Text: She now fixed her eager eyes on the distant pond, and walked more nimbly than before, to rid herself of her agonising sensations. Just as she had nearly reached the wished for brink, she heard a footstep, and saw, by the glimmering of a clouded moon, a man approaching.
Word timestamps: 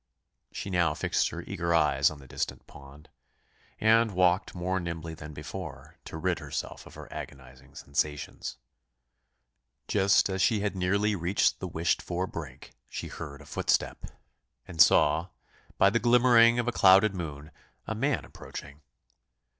She 0.51 0.71
now 0.71 0.95
fixed 0.95 1.29
her 1.29 1.43
eager 1.43 1.75
eyes 1.75 2.09
on 2.09 2.17
the 2.17 2.27
distant 2.27 2.65
pond, 2.65 3.07
and 3.79 4.09
walked 4.09 4.55
more 4.55 4.79
nimbly 4.79 5.13
than 5.13 5.31
before, 5.31 5.99
to 6.05 6.17
rid 6.17 6.39
herself 6.39 6.87
of 6.87 6.95
her 6.95 7.07
agonising 7.13 7.75
sensations. 7.75 8.57
Just 9.87 10.27
as 10.27 10.41
she 10.41 10.61
had 10.61 10.75
nearly 10.75 11.15
reached 11.15 11.59
the 11.59 11.67
wished 11.67 12.01
for 12.01 12.25
brink, 12.25 12.71
she 12.89 13.09
heard 13.09 13.41
a 13.41 13.45
footstep, 13.45 14.05
and 14.67 14.81
saw, 14.81 15.27
by 15.77 15.91
the 15.91 15.99
glimmering 15.99 16.57
of 16.57 16.67
a 16.67 16.71
clouded 16.71 17.13
moon, 17.13 17.51
a 17.85 17.93
man 17.93 18.25
approaching. 18.25 18.81